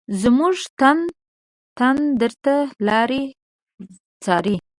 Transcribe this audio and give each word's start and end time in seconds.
زمونږ 0.21 0.57
تن 0.79 0.97
تن 1.77 1.95
درته 2.19 2.53
لاري 2.87 3.23
څاري 4.23 4.55